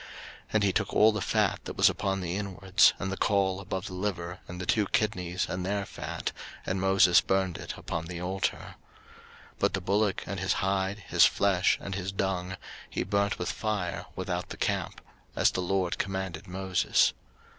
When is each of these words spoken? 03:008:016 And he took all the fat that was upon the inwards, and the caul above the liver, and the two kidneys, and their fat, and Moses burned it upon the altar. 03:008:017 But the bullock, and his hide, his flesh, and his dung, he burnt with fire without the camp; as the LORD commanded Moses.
03:008:016 0.01 0.09
And 0.53 0.63
he 0.63 0.73
took 0.73 0.93
all 0.93 1.11
the 1.11 1.21
fat 1.21 1.59
that 1.65 1.75
was 1.77 1.87
upon 1.87 2.21
the 2.21 2.35
inwards, 2.35 2.93
and 2.97 3.11
the 3.11 3.17
caul 3.17 3.59
above 3.59 3.85
the 3.85 3.93
liver, 3.93 4.39
and 4.47 4.59
the 4.59 4.65
two 4.65 4.87
kidneys, 4.87 5.45
and 5.47 5.63
their 5.63 5.85
fat, 5.85 6.31
and 6.65 6.81
Moses 6.81 7.21
burned 7.21 7.59
it 7.59 7.77
upon 7.77 8.05
the 8.07 8.19
altar. 8.19 8.77
03:008:017 9.57 9.59
But 9.59 9.73
the 9.75 9.81
bullock, 9.81 10.23
and 10.25 10.39
his 10.39 10.53
hide, 10.53 11.01
his 11.07 11.25
flesh, 11.27 11.77
and 11.79 11.93
his 11.93 12.11
dung, 12.11 12.57
he 12.89 13.03
burnt 13.03 13.37
with 13.37 13.51
fire 13.51 14.07
without 14.15 14.49
the 14.49 14.57
camp; 14.57 15.01
as 15.35 15.51
the 15.51 15.61
LORD 15.61 15.99
commanded 15.99 16.47
Moses. 16.47 17.13